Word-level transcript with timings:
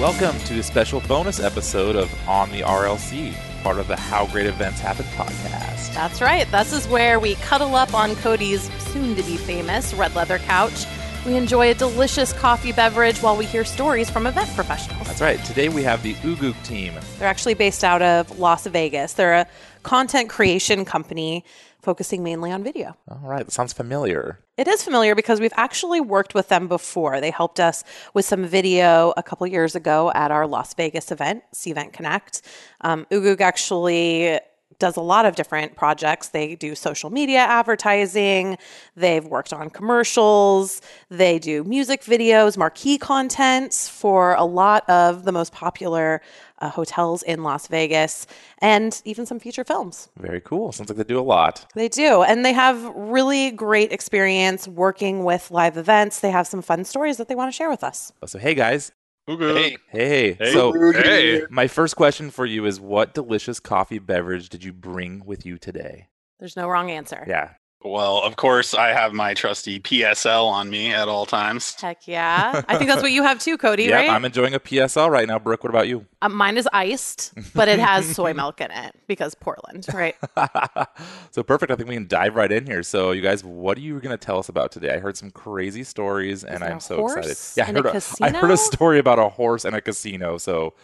Welcome 0.00 0.38
to 0.40 0.58
a 0.58 0.62
special 0.62 1.00
bonus 1.00 1.40
episode 1.40 1.96
of 1.96 2.12
On 2.28 2.50
the 2.50 2.60
RLC, 2.60 3.32
part 3.62 3.78
of 3.78 3.88
the 3.88 3.96
How 3.96 4.26
Great 4.26 4.44
Events 4.44 4.78
Happen 4.78 5.06
podcast. 5.16 5.94
That's 5.94 6.20
right. 6.20 6.46
This 6.50 6.74
is 6.74 6.86
where 6.86 7.18
we 7.18 7.36
cuddle 7.36 7.74
up 7.74 7.94
on 7.94 8.14
Cody's 8.16 8.70
soon 8.92 9.16
to 9.16 9.22
be 9.22 9.38
famous 9.38 9.94
red 9.94 10.14
leather 10.14 10.36
couch. 10.36 10.84
We 11.24 11.34
enjoy 11.34 11.70
a 11.70 11.74
delicious 11.74 12.34
coffee 12.34 12.72
beverage 12.72 13.22
while 13.22 13.38
we 13.38 13.46
hear 13.46 13.64
stories 13.64 14.10
from 14.10 14.26
event 14.26 14.54
professionals. 14.54 15.06
That's 15.06 15.22
right. 15.22 15.42
Today 15.46 15.70
we 15.70 15.82
have 15.84 16.02
the 16.02 16.12
Ugoog 16.16 16.62
team. 16.62 16.92
They're 17.18 17.26
actually 17.26 17.54
based 17.54 17.82
out 17.82 18.02
of 18.02 18.38
Las 18.38 18.66
Vegas. 18.66 19.14
They're 19.14 19.32
a 19.32 19.46
content 19.82 20.28
creation 20.28 20.84
company 20.84 21.42
focusing 21.86 22.24
mainly 22.24 22.50
on 22.50 22.64
video. 22.64 22.96
All 23.08 23.20
right, 23.22 23.46
that 23.46 23.52
sounds 23.52 23.72
familiar. 23.72 24.40
It 24.56 24.66
is 24.66 24.82
familiar 24.82 25.14
because 25.14 25.38
we've 25.38 25.52
actually 25.56 26.00
worked 26.00 26.34
with 26.34 26.48
them 26.48 26.66
before. 26.66 27.20
They 27.20 27.30
helped 27.30 27.60
us 27.60 27.84
with 28.12 28.24
some 28.24 28.44
video 28.44 29.14
a 29.16 29.22
couple 29.22 29.46
years 29.46 29.76
ago 29.76 30.10
at 30.12 30.32
our 30.32 30.48
Las 30.48 30.74
Vegas 30.74 31.12
event, 31.12 31.44
Cvent 31.54 31.92
Connect. 31.92 32.42
Um, 32.80 33.06
Ugoog 33.12 33.40
actually 33.40 34.40
does 34.78 34.96
a 34.96 35.00
lot 35.00 35.26
of 35.26 35.36
different 35.36 35.76
projects. 35.76 36.28
They 36.28 36.56
do 36.56 36.74
social 36.74 37.08
media 37.08 37.38
advertising, 37.38 38.58
they've 38.96 39.24
worked 39.24 39.52
on 39.52 39.70
commercials, 39.70 40.82
they 41.08 41.38
do 41.38 41.64
music 41.64 42.02
videos, 42.02 42.58
marquee 42.58 42.98
content 42.98 43.72
for 43.72 44.34
a 44.34 44.44
lot 44.44 44.88
of 44.90 45.24
the 45.24 45.32
most 45.32 45.52
popular 45.52 46.20
uh, 46.58 46.70
hotels 46.70 47.22
in 47.22 47.42
Las 47.42 47.66
Vegas, 47.68 48.26
and 48.58 49.00
even 49.04 49.26
some 49.26 49.38
feature 49.38 49.64
films. 49.64 50.08
Very 50.16 50.40
cool. 50.40 50.72
Sounds 50.72 50.88
like 50.90 50.96
they 50.96 51.04
do 51.04 51.18
a 51.18 51.22
lot. 51.22 51.66
They 51.74 51.88
do. 51.88 52.22
And 52.22 52.44
they 52.44 52.52
have 52.52 52.82
really 52.94 53.50
great 53.50 53.92
experience 53.92 54.66
working 54.66 55.24
with 55.24 55.50
live 55.50 55.76
events. 55.76 56.20
They 56.20 56.30
have 56.30 56.46
some 56.46 56.62
fun 56.62 56.84
stories 56.84 57.16
that 57.18 57.28
they 57.28 57.34
want 57.34 57.52
to 57.52 57.56
share 57.56 57.68
with 57.70 57.84
us. 57.84 58.12
So, 58.26 58.38
hey 58.38 58.54
guys. 58.54 58.92
Hey. 59.28 59.76
Hey. 59.88 60.32
Hey. 60.34 60.52
So, 60.52 60.72
Hey. 60.92 61.42
my 61.50 61.66
first 61.66 61.96
question 61.96 62.30
for 62.30 62.46
you 62.46 62.64
is 62.64 62.78
what 62.80 63.12
delicious 63.12 63.58
coffee 63.58 63.98
beverage 63.98 64.48
did 64.48 64.62
you 64.62 64.72
bring 64.72 65.24
with 65.26 65.44
you 65.44 65.58
today? 65.58 66.06
There's 66.38 66.54
no 66.56 66.68
wrong 66.68 66.90
answer. 66.90 67.24
Yeah. 67.26 67.54
Well, 67.86 68.20
of 68.22 68.36
course, 68.36 68.74
I 68.74 68.88
have 68.88 69.12
my 69.12 69.32
trusty 69.34 69.78
PSL 69.78 70.46
on 70.46 70.68
me 70.68 70.92
at 70.92 71.08
all 71.08 71.24
times. 71.24 71.80
Heck 71.80 72.08
yeah. 72.08 72.62
I 72.68 72.76
think 72.76 72.90
that's 72.90 73.02
what 73.02 73.12
you 73.12 73.22
have 73.22 73.38
too, 73.38 73.56
Cody, 73.56 73.84
yeah, 73.88 73.96
right? 73.96 74.10
I'm 74.10 74.24
enjoying 74.24 74.54
a 74.54 74.60
PSL 74.60 75.08
right 75.08 75.28
now. 75.28 75.38
Brooke, 75.38 75.62
what 75.62 75.70
about 75.70 75.86
you? 75.86 76.04
Uh, 76.20 76.28
mine 76.28 76.56
is 76.56 76.68
iced, 76.72 77.32
but 77.54 77.68
it 77.68 77.78
has 77.78 78.14
soy 78.14 78.34
milk 78.34 78.60
in 78.60 78.70
it 78.72 78.94
because 79.06 79.34
Portland, 79.36 79.86
right? 79.94 80.16
so 81.30 81.42
perfect. 81.42 81.70
I 81.70 81.76
think 81.76 81.88
we 81.88 81.94
can 81.94 82.08
dive 82.08 82.34
right 82.34 82.50
in 82.50 82.66
here. 82.66 82.82
So, 82.82 83.12
you 83.12 83.22
guys, 83.22 83.44
what 83.44 83.78
are 83.78 83.82
you 83.82 84.00
going 84.00 84.16
to 84.16 84.24
tell 84.24 84.38
us 84.38 84.48
about 84.48 84.72
today? 84.72 84.94
I 84.94 84.98
heard 84.98 85.16
some 85.16 85.30
crazy 85.30 85.84
stories, 85.84 86.42
and 86.42 86.64
I'm 86.64 86.80
so 86.80 87.06
excited. 87.06 87.36
Yeah, 87.56 87.68
I 87.68 87.72
heard 87.72 88.02
I 88.20 88.36
heard 88.36 88.50
a 88.50 88.56
story 88.56 88.98
about 88.98 89.18
a 89.18 89.28
horse 89.28 89.64
and 89.64 89.76
a 89.76 89.80
casino. 89.80 90.38
So, 90.38 90.74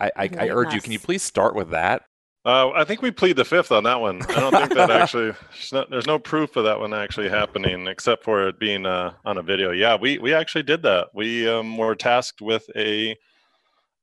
I 0.00 0.10
I, 0.16 0.30
I 0.38 0.48
urge 0.48 0.74
you. 0.74 0.80
Can 0.80 0.92
you 0.92 0.98
please 0.98 1.22
start 1.22 1.54
with 1.54 1.70
that? 1.70 2.02
Uh, 2.44 2.70
I 2.70 2.84
think 2.84 3.02
we 3.02 3.10
plead 3.10 3.36
the 3.36 3.44
fifth 3.44 3.72
on 3.72 3.84
that 3.84 4.00
one. 4.00 4.22
I 4.22 4.40
don't 4.40 4.52
think 4.54 4.74
that 4.74 4.90
actually. 5.02 5.32
there's 5.32 5.72
no- 5.72 5.86
There's 5.90 6.06
no 6.06 6.18
proof 6.18 6.56
of 6.56 6.64
that 6.64 6.78
one 6.78 6.94
actually 6.94 7.28
happening, 7.28 7.86
except 7.88 8.24
for 8.24 8.48
it 8.48 8.58
being 8.58 8.86
uh, 8.86 9.12
on 9.24 9.38
a 9.38 9.42
video. 9.42 9.72
Yeah, 9.72 9.96
we 9.96 10.18
we 10.18 10.32
actually 10.32 10.62
did 10.62 10.82
that. 10.82 11.08
We 11.14 11.48
um, 11.48 11.76
were 11.76 11.94
tasked 11.94 12.40
with 12.40 12.64
a 12.76 13.16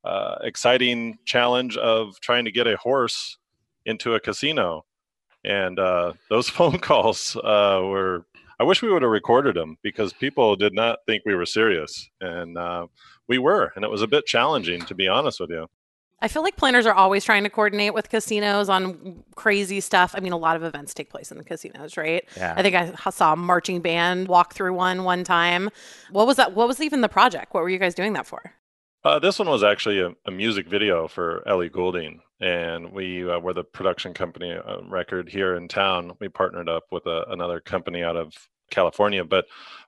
uh, 0.03 0.35
exciting 0.43 1.17
challenge 1.25 1.77
of 1.77 2.19
trying 2.19 2.45
to 2.45 2.51
get 2.51 2.67
a 2.67 2.77
horse 2.77 3.37
into 3.85 4.13
a 4.13 4.19
casino, 4.19 4.85
and 5.43 5.79
uh, 5.79 6.13
those 6.29 6.49
phone 6.57 6.79
calls 6.79 7.35
uh, 7.37 7.79
were. 7.83 8.25
I 8.59 8.63
wish 8.63 8.81
we 8.81 8.89
would 8.89 9.01
have 9.01 9.11
recorded 9.11 9.55
them 9.55 9.77
because 9.83 10.13
people 10.13 10.55
did 10.55 10.73
not 10.73 10.99
think 11.07 11.23
we 11.25 11.35
were 11.35 11.45
serious, 11.45 12.09
and 12.21 12.57
uh, 12.57 12.87
we 13.27 13.37
were, 13.37 13.71
and 13.75 13.83
it 13.83 13.91
was 13.91 14.01
a 14.01 14.07
bit 14.07 14.25
challenging 14.25 14.81
to 14.85 14.95
be 14.95 15.07
honest 15.07 15.39
with 15.39 15.49
you. 15.49 15.67
I 16.21 16.27
feel 16.27 16.41
like 16.41 16.55
planners 16.55 16.85
are 16.85 16.93
always 16.93 17.23
trying 17.23 17.43
to 17.43 17.49
coordinate 17.49 17.93
with 17.93 18.09
casinos 18.09 18.69
on 18.69 19.23
crazy 19.35 19.79
stuff. 19.81 20.15
I 20.17 20.21
mean, 20.21 20.31
a 20.31 20.37
lot 20.37 20.55
of 20.55 20.63
events 20.63 20.93
take 20.93 21.09
place 21.09 21.31
in 21.31 21.37
the 21.37 21.43
casinos, 21.43 21.97
right? 21.97 22.23
Yeah. 22.37 22.53
I 22.55 22.63
think 22.63 22.75
I 22.75 23.09
saw 23.09 23.33
a 23.33 23.35
marching 23.35 23.81
band 23.81 24.27
walk 24.27 24.53
through 24.53 24.73
one 24.73 25.03
one 25.03 25.23
time. 25.23 25.69
What 26.11 26.25
was 26.25 26.37
that? 26.37 26.53
What 26.53 26.67
was 26.67 26.79
even 26.81 27.01
the 27.01 27.09
project? 27.09 27.53
What 27.53 27.63
were 27.63 27.69
you 27.69 27.79
guys 27.79 27.93
doing 27.93 28.13
that 28.13 28.25
for? 28.25 28.53
Uh, 29.03 29.19
this 29.19 29.37
one 29.37 29.47
was 29.47 29.63
actually 29.63 29.99
a, 29.99 30.11
a 30.25 30.31
music 30.31 30.67
video 30.67 31.07
for 31.07 31.47
Ellie 31.47 31.69
Goulding, 31.69 32.21
and 32.39 32.91
we 32.91 33.29
uh, 33.29 33.37
were 33.37 33.53
the 33.53 33.63
production 33.63 34.15
company 34.15 34.53
uh, 34.53 34.81
record 34.89 35.29
here 35.29 35.55
in 35.55 35.67
town. 35.67 36.13
We 36.19 36.27
partnered 36.27 36.69
up 36.69 36.85
with 36.91 37.05
a, 37.05 37.25
another 37.29 37.59
company 37.59 38.03
out 38.03 38.15
of 38.15 38.33
California, 38.69 39.23
but 39.23 39.45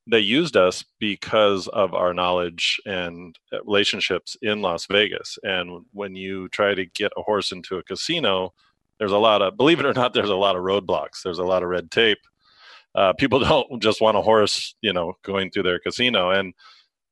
they 0.09 0.19
used 0.19 0.55
us 0.55 0.85
because 0.99 1.67
of 1.69 1.93
our 1.93 2.13
knowledge 2.13 2.79
and 2.85 3.37
relationships 3.65 4.37
in 4.41 4.61
Las 4.61 4.85
Vegas. 4.85 5.37
And 5.43 5.85
when 5.91 6.15
you 6.15 6.47
try 6.49 6.73
to 6.73 6.85
get 6.85 7.11
a 7.17 7.21
horse 7.21 7.51
into 7.51 7.77
a 7.77 7.83
casino, 7.83 8.53
there's 8.99 9.11
a 9.11 9.17
lot 9.17 9.41
of, 9.41 9.57
believe 9.57 9.79
it 9.79 9.85
or 9.85 9.93
not, 9.93 10.13
there's 10.13 10.29
a 10.29 10.35
lot 10.35 10.55
of 10.55 10.63
roadblocks. 10.63 11.21
There's 11.23 11.39
a 11.39 11.43
lot 11.43 11.61
of 11.61 11.69
red 11.69 11.91
tape. 11.91 12.19
Uh, 12.95 13.13
people 13.13 13.39
don't 13.41 13.81
just 13.81 13.99
want 14.01 14.17
a 14.17 14.21
horse, 14.21 14.75
you 14.81 14.93
know, 14.93 15.13
going 15.23 15.51
through 15.51 15.63
their 15.63 15.79
casino. 15.79 16.31
And 16.31 16.53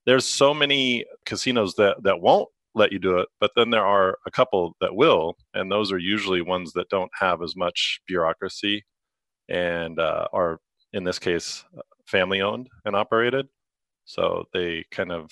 there's 0.05 0.25
so 0.25 0.53
many 0.53 1.05
casinos 1.25 1.75
that 1.75 2.01
that 2.03 2.21
won't 2.21 2.49
let 2.73 2.91
you 2.91 2.99
do 2.99 3.17
it 3.17 3.29
but 3.39 3.51
then 3.55 3.69
there 3.69 3.85
are 3.85 4.17
a 4.25 4.31
couple 4.31 4.75
that 4.81 4.93
will 4.93 5.35
and 5.53 5.71
those 5.71 5.91
are 5.91 5.97
usually 5.97 6.41
ones 6.41 6.73
that 6.73 6.89
don't 6.89 7.11
have 7.17 7.41
as 7.41 7.55
much 7.55 8.01
bureaucracy 8.05 8.83
and 9.47 9.99
uh, 9.99 10.27
are 10.33 10.59
in 10.95 11.03
this 11.03 11.19
case 11.19 11.63
family 12.07 12.41
owned 12.41 12.67
and 12.85 12.95
operated. 12.95 13.47
So 14.05 14.45
they 14.53 14.85
kind 14.91 15.11
of 15.11 15.31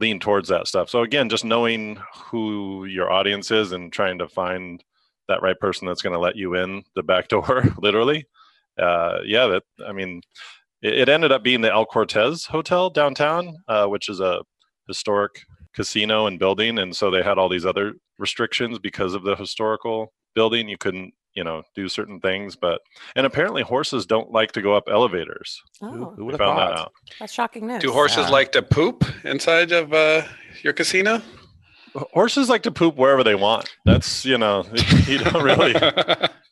lean 0.00 0.20
towards 0.20 0.48
that 0.48 0.66
stuff. 0.66 0.88
So 0.88 1.02
again 1.02 1.28
just 1.28 1.44
knowing 1.44 1.98
who 2.14 2.86
your 2.86 3.10
audience 3.10 3.50
is 3.50 3.72
and 3.72 3.92
trying 3.92 4.18
to 4.18 4.28
find 4.28 4.82
that 5.28 5.42
right 5.42 5.58
person 5.60 5.86
that's 5.86 6.02
going 6.02 6.14
to 6.14 6.18
let 6.18 6.36
you 6.36 6.54
in 6.54 6.82
the 6.96 7.02
back 7.02 7.28
door 7.34 7.64
literally 7.78 8.26
uh, 8.78 9.18
yeah 9.24 9.46
that 9.46 9.62
i 9.86 9.92
mean 9.92 10.20
it, 10.82 11.00
it 11.00 11.08
ended 11.08 11.32
up 11.32 11.42
being 11.42 11.60
the 11.60 11.72
El 11.72 11.86
Cortez 11.86 12.46
Hotel 12.46 12.90
downtown, 12.90 13.56
uh, 13.68 13.86
which 13.86 14.08
is 14.08 14.20
a 14.20 14.42
historic 14.86 15.40
casino 15.74 16.26
and 16.26 16.38
building, 16.38 16.78
and 16.78 16.94
so 16.94 17.10
they 17.10 17.22
had 17.22 17.38
all 17.38 17.48
these 17.48 17.64
other 17.64 17.94
restrictions 18.18 18.78
because 18.78 19.14
of 19.14 19.22
the 19.22 19.36
historical 19.36 20.12
building. 20.34 20.68
You 20.68 20.76
couldn't, 20.76 21.14
you 21.34 21.44
know, 21.44 21.62
do 21.74 21.88
certain 21.88 22.20
things, 22.20 22.56
but 22.56 22.80
and 23.16 23.26
apparently 23.26 23.62
horses 23.62 24.06
don't 24.06 24.30
like 24.30 24.52
to 24.52 24.62
go 24.62 24.74
up 24.74 24.84
elevators. 24.90 25.62
Who, 25.80 25.86
Oh, 26.06 26.14
who 26.16 26.24
would 26.26 26.32
have 26.34 26.38
found 26.40 26.58
thought? 26.58 26.70
that 26.70 26.78
out. 26.80 26.92
that's 27.18 27.32
shocking 27.32 27.66
news. 27.66 27.80
Do 27.82 27.92
horses 27.92 28.26
Yeah. 28.26 28.28
like 28.30 28.52
to 28.52 28.62
poop 28.62 29.04
inside 29.24 29.72
of 29.72 29.92
uh, 29.92 30.22
your 30.62 30.72
casino? 30.72 31.20
Horses 31.94 32.48
like 32.48 32.62
to 32.62 32.70
poop 32.70 32.96
wherever 32.96 33.22
they 33.22 33.34
want. 33.34 33.70
That's 33.84 34.24
you 34.24 34.38
know, 34.38 34.64
you 35.06 35.18
don't 35.18 35.42
really. 35.42 35.74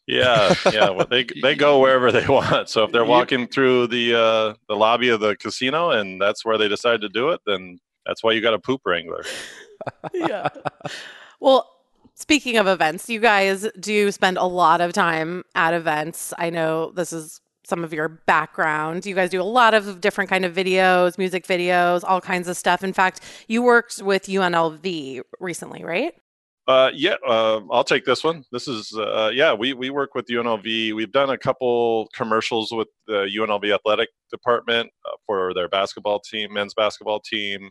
Yeah, 0.06 0.54
yeah. 0.72 0.90
Well, 0.90 1.06
they 1.08 1.24
they 1.40 1.54
go 1.54 1.78
wherever 1.78 2.10
they 2.12 2.26
want. 2.26 2.68
So 2.68 2.84
if 2.84 2.92
they're 2.92 3.04
walking 3.06 3.46
through 3.46 3.86
the 3.86 4.14
uh, 4.14 4.54
the 4.68 4.74
lobby 4.76 5.08
of 5.08 5.20
the 5.20 5.36
casino 5.36 5.90
and 5.90 6.20
that's 6.20 6.44
where 6.44 6.58
they 6.58 6.68
decide 6.68 7.00
to 7.02 7.08
do 7.08 7.30
it, 7.30 7.40
then 7.46 7.78
that's 8.04 8.22
why 8.22 8.32
you 8.32 8.40
got 8.42 8.54
a 8.54 8.58
poop 8.58 8.82
wrangler. 8.84 9.24
yeah. 10.12 10.48
Well, 11.40 11.70
speaking 12.20 12.56
of 12.58 12.66
events, 12.66 13.08
you 13.08 13.18
guys 13.18 13.66
do 13.78 14.12
spend 14.12 14.36
a 14.36 14.44
lot 14.44 14.80
of 14.80 14.92
time 14.92 15.42
at 15.54 15.74
events. 15.74 16.32
I 16.38 16.50
know 16.50 16.92
this 16.92 17.12
is 17.12 17.40
some 17.64 17.84
of 17.84 17.92
your 17.92 18.08
background. 18.08 19.06
You 19.06 19.14
guys 19.14 19.30
do 19.30 19.40
a 19.40 19.44
lot 19.44 19.74
of 19.74 20.00
different 20.00 20.28
kind 20.28 20.44
of 20.44 20.54
videos, 20.54 21.16
music 21.16 21.46
videos, 21.46 22.04
all 22.06 22.20
kinds 22.20 22.48
of 22.48 22.56
stuff. 22.56 22.84
In 22.84 22.92
fact, 22.92 23.20
you 23.48 23.62
worked 23.62 24.02
with 24.02 24.24
UNLV 24.24 25.22
recently, 25.38 25.82
right? 25.84 26.14
Uh, 26.68 26.90
yeah, 26.94 27.16
uh, 27.26 27.60
I'll 27.70 27.84
take 27.84 28.04
this 28.04 28.22
one. 28.22 28.44
This 28.52 28.68
is 28.68 28.92
uh, 28.96 29.30
yeah. 29.32 29.52
We 29.54 29.72
we 29.72 29.90
work 29.90 30.14
with 30.14 30.26
UNLV. 30.26 30.94
We've 30.94 31.10
done 31.10 31.30
a 31.30 31.38
couple 31.38 32.08
commercials 32.14 32.70
with 32.70 32.88
the 33.06 33.28
UNLV 33.36 33.74
athletic 33.74 34.10
department 34.30 34.90
uh, 35.04 35.16
for 35.26 35.52
their 35.54 35.68
basketball 35.68 36.20
team, 36.20 36.52
men's 36.52 36.74
basketball 36.74 37.20
team, 37.20 37.70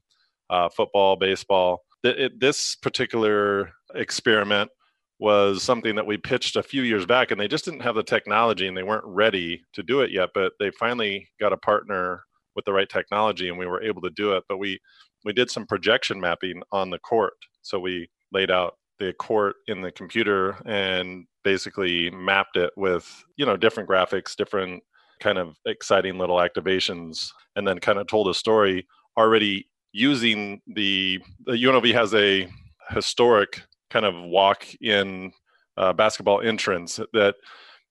uh, 0.50 0.68
football, 0.70 1.16
baseball. 1.16 1.82
Th- 2.04 2.18
it, 2.18 2.40
this 2.40 2.76
particular 2.76 3.72
experiment 3.96 4.72
was 5.20 5.64
something 5.64 5.96
that 5.96 6.06
we 6.06 6.18
pitched 6.18 6.56
a 6.56 6.64
few 6.64 6.84
years 6.84 7.06
back, 7.06 7.32
and 7.32 7.40
they 7.40 7.48
just 7.48 7.66
didn't 7.66 7.82
have 7.82 7.96
the 7.96 8.04
technology, 8.04 8.68
and 8.68 8.78
they 8.78 8.84
weren't 8.84 9.06
ready 9.06 9.62
to 9.74 9.84
do 9.84 10.02
it 10.02 10.12
yet. 10.12 10.30
But 10.34 10.54
they 10.60 10.72
finally 10.72 11.28
got 11.40 11.54
a 11.54 11.58
partner 11.58 12.24
with 12.56 12.66
the 12.66 12.74
right 12.74 12.90
technology, 12.90 13.50
and 13.50 13.58
we 13.58 13.66
were 13.68 13.84
able 13.84 14.02
to 14.02 14.10
do 14.12 14.34
it. 14.34 14.44
But 14.48 14.58
we 14.58 14.80
we 15.26 15.34
did 15.34 15.52
some 15.52 15.66
projection 15.66 16.20
mapping 16.20 16.62
on 16.72 16.90
the 16.90 17.00
court, 17.00 17.34
so 17.62 17.80
we 17.80 18.10
laid 18.32 18.50
out 18.52 18.76
the 19.00 19.14
court 19.14 19.56
in 19.68 19.82
the 19.82 19.92
computer 19.92 20.58
and 20.66 21.26
basically 21.44 22.10
mapped 22.12 22.58
it 22.58 22.72
with 22.76 23.24
you 23.38 23.46
know 23.46 23.58
different 23.58 23.90
graphics 23.90 24.36
different 24.36 24.84
kind 25.22 25.38
of 25.38 25.58
exciting 25.66 26.18
little 26.18 26.38
activations 26.38 27.30
and 27.56 27.68
then 27.68 27.80
kind 27.80 27.98
of 27.98 28.08
told 28.08 28.28
a 28.28 28.34
story 28.34 28.86
already 29.18 29.68
using 29.92 30.62
the 30.68 31.20
the 31.46 31.54
UNLV 31.54 31.94
has 31.94 32.14
a 32.14 32.48
historic 32.90 33.62
kind 33.90 34.06
of 34.06 34.16
walk 34.16 34.66
in 34.82 35.32
uh, 35.78 35.94
basketball 35.94 36.42
entrance 36.42 37.00
that 37.14 37.36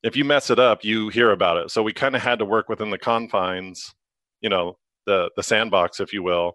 if 0.02 0.16
you 0.16 0.24
mess 0.24 0.50
it 0.50 0.58
up 0.58 0.84
you 0.84 1.08
hear 1.08 1.32
about 1.32 1.56
it. 1.56 1.70
So 1.70 1.82
we 1.82 1.92
kind 1.92 2.14
of 2.14 2.22
had 2.22 2.38
to 2.38 2.44
work 2.44 2.68
within 2.68 2.90
the 2.90 2.98
confines 2.98 3.92
you 4.40 4.48
know 4.48 4.76
the 5.06 5.30
the 5.36 5.42
sandbox 5.42 6.00
if 6.00 6.12
you 6.12 6.22
will 6.22 6.54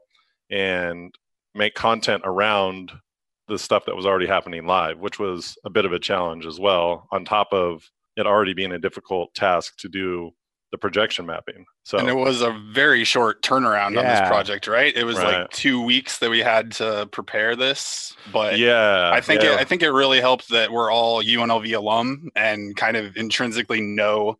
and 0.50 1.14
make 1.56 1.76
content 1.76 2.24
around 2.26 2.92
the 3.48 3.60
stuff 3.60 3.86
that 3.86 3.96
was 3.96 4.06
already 4.06 4.28
happening 4.28 4.66
live, 4.66 5.00
which 5.00 5.20
was 5.20 5.58
a 5.66 5.70
bit 5.70 5.86
of 5.86 5.92
a 5.92 6.00
challenge 6.00 6.46
as 6.46 6.60
well, 6.60 7.08
on 7.12 7.26
top 7.26 7.50
of 7.52 7.84
it 8.16 8.26
already 8.26 8.54
being 8.54 8.72
a 8.72 8.80
difficult 8.80 9.34
task 9.34 9.76
to 9.78 9.90
do 9.90 10.32
the 10.74 10.78
projection 10.80 11.28
mapping. 11.28 11.68
So 11.84 12.00
and 12.00 12.10
it 12.10 12.16
was 12.16 12.42
a 12.42 12.50
very 12.72 13.04
short 13.04 13.44
turnaround 13.44 13.96
on 13.96 14.06
this 14.06 14.28
project, 14.28 14.66
right? 14.66 14.92
It 14.98 15.04
was 15.04 15.18
Right. 15.20 15.42
like 15.42 15.52
two 15.52 15.80
weeks 15.80 16.18
that 16.18 16.32
we 16.32 16.40
had 16.40 16.72
to 16.74 17.08
prepare 17.12 17.56
this, 17.56 18.16
but 18.32 18.58
yeah, 18.58 19.12
I 19.14 19.22
think 19.22 19.44
yeah. 19.44 19.54
it, 19.54 19.60
I 19.60 19.66
think 19.66 19.84
it 19.84 19.92
really 19.92 20.20
helped 20.20 20.50
that 20.50 20.72
we're 20.72 20.92
all 20.92 21.22
UNLV 21.22 21.72
alum 21.78 22.32
and 22.36 22.76
kind 22.76 22.98
of 22.98 23.16
intrinsically 23.16 23.82
know 23.82 24.40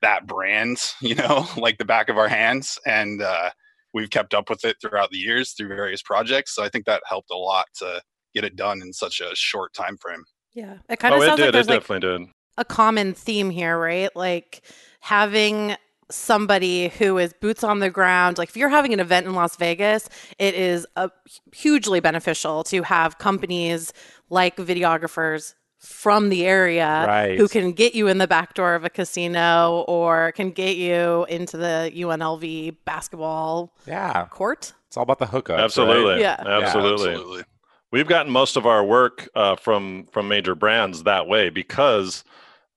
that 0.00 0.26
brand, 0.26 0.78
you 1.02 1.16
know, 1.16 1.46
like 1.58 1.76
the 1.76 1.84
back 1.84 2.08
of 2.08 2.16
our 2.16 2.28
hands, 2.28 2.78
and 2.86 3.20
uh, 3.20 3.50
we've 3.92 4.08
kept 4.08 4.32
up 4.32 4.48
with 4.48 4.64
it 4.64 4.76
throughout 4.80 5.10
the 5.10 5.18
years 5.18 5.52
through 5.52 5.68
various 5.68 6.00
projects. 6.00 6.54
So 6.54 6.64
I 6.64 6.70
think 6.70 6.86
that 6.86 7.02
helped 7.06 7.30
a 7.30 7.36
lot 7.36 7.66
to 7.80 8.00
get 8.34 8.44
it 8.44 8.56
done 8.56 8.80
in 8.80 8.94
such 8.94 9.20
a 9.20 9.36
short 9.36 9.74
time 9.74 9.98
frame. 9.98 10.24
Yeah. 10.54 10.78
It 10.88 10.98
kind 10.98 11.12
of 11.14 11.20
oh, 11.20 11.22
it 11.24 11.26
sounds 11.26 11.36
did. 11.36 11.42
like 11.42 11.48
it 11.48 11.52
there's 11.52 11.90
like 11.90 12.00
did. 12.00 12.28
a 12.56 12.64
common 12.64 13.12
theme 13.12 13.50
here, 13.50 13.78
right? 13.78 14.14
Like 14.16 14.62
having 15.04 15.76
somebody 16.10 16.88
who 16.88 17.18
is 17.18 17.34
boots 17.34 17.62
on 17.62 17.80
the 17.80 17.90
ground. 17.90 18.38
Like 18.38 18.48
if 18.48 18.56
you're 18.56 18.70
having 18.70 18.94
an 18.94 19.00
event 19.00 19.26
in 19.26 19.34
Las 19.34 19.54
Vegas, 19.56 20.08
it 20.38 20.54
is 20.54 20.86
a, 20.96 21.10
hugely 21.52 22.00
beneficial 22.00 22.64
to 22.64 22.82
have 22.82 23.18
companies 23.18 23.92
like 24.30 24.56
videographers 24.56 25.52
from 25.78 26.30
the 26.30 26.46
area 26.46 27.04
Right. 27.06 27.36
who 27.38 27.48
can 27.48 27.72
get 27.72 27.94
you 27.94 28.08
in 28.08 28.16
the 28.16 28.26
back 28.26 28.54
door 28.54 28.74
of 28.74 28.84
a 28.86 28.88
casino 28.90 29.84
or 29.86 30.32
can 30.32 30.50
get 30.52 30.76
you 30.78 31.26
into 31.28 31.58
the 31.58 31.92
UNLV 31.94 32.76
basketball 32.86 33.74
Yeah. 33.86 34.24
court. 34.30 34.72
It's 34.88 34.96
all 34.96 35.02
about 35.02 35.18
the 35.18 35.26
hookups. 35.26 35.50
right? 35.50 35.60
Absolutely. 35.60 36.20
Yeah. 36.22 36.36
Absolutely. 36.38 37.10
absolutely. 37.12 37.42
We've 37.90 38.08
gotten 38.08 38.32
most 38.32 38.56
of 38.56 38.64
our 38.66 38.82
work 38.82 39.28
uh, 39.34 39.56
from 39.56 40.06
from 40.10 40.28
major 40.28 40.54
brands 40.54 41.02
that 41.02 41.26
way 41.28 41.50
because 41.50 42.24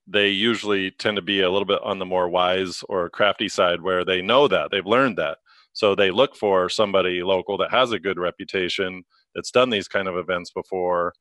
they 0.07 0.29
usually 0.29 0.91
tend 0.91 1.17
to 1.17 1.21
be 1.21 1.41
a 1.41 1.49
little 1.49 1.65
bit 1.65 1.81
on 1.83 1.99
the 1.99 2.05
more 2.05 2.29
wise 2.29 2.83
or 2.87 3.09
crafty 3.09 3.49
side 3.49 3.81
where 3.81 4.05
they 4.05 4.21
know 4.21 4.47
that 4.47 4.71
they've 4.71 4.85
learned 4.85 5.17
that. 5.17 5.39
So 5.73 5.93
they 5.93 6.11
look 6.11 6.35
for 6.35 6.69
somebody 6.69 7.21
local 7.23 7.57
that 7.57 7.71
has 7.71 7.91
a 7.91 7.99
good 7.99 8.17
reputation 8.17 9.03
that's 9.35 9.51
done 9.51 9.69
these 9.69 9.87
kind 9.87 10.07
of 10.07 10.17
events 10.17 10.51
before 10.51 11.13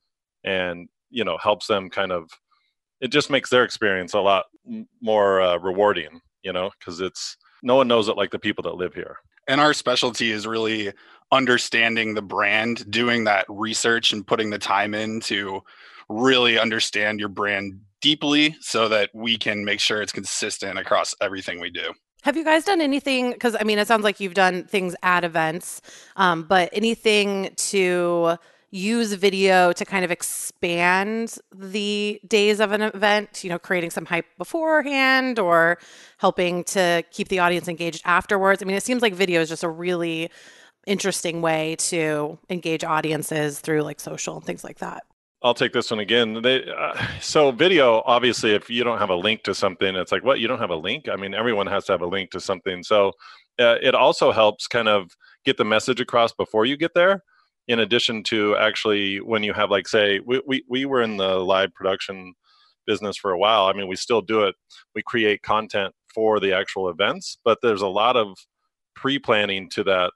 and 0.45 0.89
you 1.11 1.25
know 1.25 1.37
helps 1.39 1.67
them 1.67 1.91
kind 1.91 2.13
of 2.13 2.31
it 3.01 3.09
just 3.09 3.31
makes 3.31 3.51
their 3.51 3.65
experience 3.65 4.15
a 4.15 4.21
lot 4.21 4.47
more 5.03 5.41
uh, 5.41 5.59
rewarding 5.59 6.21
you 6.43 6.53
know 6.53 6.71
because 6.79 7.01
it's 7.01 7.37
no 7.63 7.75
one 7.75 7.89
knows 7.89 8.09
it 8.09 8.17
like 8.17 8.31
the 8.31 8.39
people 8.39 8.63
that 8.63 8.77
live 8.77 8.95
here. 8.95 9.17
And 9.49 9.61
our 9.61 9.75
specialty 9.75 10.31
is 10.31 10.47
really 10.47 10.93
understanding 11.33 12.15
the 12.15 12.23
brand, 12.23 12.91
doing 12.91 13.25
that 13.25 13.45
research 13.49 14.13
and 14.13 14.27
putting 14.27 14.51
the 14.51 14.59
time 14.59 14.95
in 14.95 15.21
to 15.23 15.63
really 16.09 16.59
understand 16.59 17.19
your 17.19 17.29
brand 17.29 17.81
deeply 18.01 18.57
so 18.61 18.89
that 18.89 19.11
we 19.15 19.37
can 19.39 19.65
make 19.65 19.81
sure 19.81 20.03
it's 20.03 20.13
consistent 20.13 20.79
across 20.79 21.15
everything 21.21 21.61
we 21.61 21.71
do. 21.71 21.93
Have 22.23 22.37
you 22.37 22.45
guys 22.45 22.65
done 22.65 22.81
anything? 22.81 23.33
Because 23.33 23.57
I 23.59 23.63
mean, 23.63 23.79
it 23.79 23.87
sounds 23.87 24.03
like 24.03 24.19
you've 24.19 24.35
done 24.35 24.65
things 24.65 24.97
at 25.03 25.23
events, 25.25 25.81
um, 26.17 26.43
but 26.43 26.69
anything 26.73 27.51
to 27.57 28.37
use 28.71 29.13
video 29.13 29.73
to 29.73 29.85
kind 29.85 30.05
of 30.05 30.11
expand 30.11 31.39
the 31.55 32.21
days 32.27 32.61
of 32.61 32.73
an 32.73 32.83
event, 32.83 33.45
you 33.45 33.51
know, 33.51 33.59
creating 33.59 33.91
some 33.91 34.05
hype 34.05 34.27
beforehand 34.39 35.39
or 35.39 35.79
helping 36.19 36.65
to 36.65 37.05
keep 37.13 37.29
the 37.29 37.39
audience 37.39 37.69
engaged 37.69 38.03
afterwards? 38.05 38.61
I 38.61 38.67
mean, 38.67 38.77
it 38.77 38.83
seems 38.83 39.03
like 39.03 39.15
video 39.15 39.41
is 39.41 39.49
just 39.49 39.63
a 39.63 39.69
really 39.69 40.31
interesting 40.87 41.43
way 41.43 41.77
to 41.77 42.39
engage 42.51 42.85
audiences 42.85 43.61
through 43.61 43.83
like 43.83 44.01
social 44.01 44.37
and 44.37 44.45
things 44.45 44.65
like 44.65 44.79
that. 44.79 45.05
I'll 45.47 45.55
take 45.55 45.73
this 45.73 45.93
one 45.93 46.01
again. 46.01 46.43
They, 46.43 46.65
uh, 46.69 47.01
so 47.21 47.53
video, 47.53 48.03
obviously, 48.05 48.53
if 48.53 48.69
you 48.69 48.83
don't 48.83 48.99
have 48.99 49.11
a 49.11 49.15
link 49.15 49.45
to 49.45 49.55
something, 49.55 49.95
it's 49.95 50.11
like, 50.11 50.25
what? 50.25 50.41
You 50.41 50.49
don't 50.49 50.59
have 50.59 50.71
a 50.71 50.77
link? 50.77 51.09
I 51.09 51.15
mean, 51.15 51.35
everyone 51.35 51.69
has 51.69 51.85
to 51.85 51.93
have 51.93 52.03
a 52.03 52.07
link 52.07 52.33
to 52.33 52.41
something. 52.41 52.83
So 52.83 53.13
uh, 53.61 53.77
it 53.81 53.95
also 53.95 54.33
helps 54.33 54.67
kind 54.67 54.89
of 54.89 55.09
get 55.45 55.57
the 55.57 55.65
message 55.65 56.01
across 56.01 56.33
before 56.33 56.67
you 56.67 56.77
get 56.77 56.95
there. 56.95 57.23
In 57.69 57.79
addition 57.79 58.25
to 58.25 58.57
actually, 58.57 59.21
when 59.21 59.45
you 59.45 59.53
have 59.53 59.71
like, 59.71 59.87
say, 59.87 60.19
we 60.19 60.43
we, 60.49 60.65
we 60.69 60.85
were 60.85 61.03
in 61.03 61.17
the 61.17 61.37
live 61.37 61.73
production 61.75 62.35
business 62.85 63.17
for 63.17 63.31
a 63.31 63.39
while. 63.39 63.67
I 63.67 63.73
mean, 63.73 63.87
we 63.87 63.95
still 63.95 64.23
do 64.23 64.43
it. 64.43 64.57
We 64.97 65.03
create 65.03 65.43
content 65.43 65.95
for 66.13 66.41
the 66.41 66.55
actual 66.55 66.89
events, 66.89 67.39
but 67.45 67.59
there's 67.63 67.83
a 67.83 67.87
lot 67.87 68.17
of 68.17 68.37
pre-planning 68.97 69.71
to 69.71 69.85
that 69.85 70.13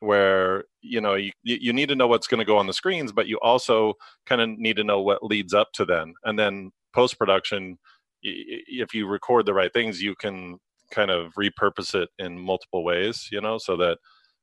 where 0.00 0.64
you 0.80 1.00
know 1.00 1.14
you, 1.14 1.30
you 1.42 1.72
need 1.72 1.88
to 1.88 1.94
know 1.94 2.06
what's 2.06 2.26
going 2.26 2.38
to 2.38 2.44
go 2.44 2.56
on 2.56 2.66
the 2.66 2.72
screens 2.72 3.12
but 3.12 3.28
you 3.28 3.38
also 3.40 3.94
kind 4.26 4.40
of 4.40 4.48
need 4.48 4.76
to 4.76 4.84
know 4.84 5.00
what 5.00 5.22
leads 5.22 5.54
up 5.54 5.68
to 5.72 5.84
then 5.84 6.12
and 6.24 6.38
then 6.38 6.70
post 6.94 7.18
production 7.18 7.78
if 8.22 8.92
you 8.94 9.06
record 9.06 9.46
the 9.46 9.54
right 9.54 9.72
things 9.72 10.02
you 10.02 10.14
can 10.16 10.58
kind 10.90 11.10
of 11.10 11.32
repurpose 11.34 11.94
it 11.94 12.08
in 12.18 12.38
multiple 12.38 12.82
ways 12.82 13.28
you 13.30 13.40
know 13.40 13.58
so 13.58 13.76
that 13.76 13.98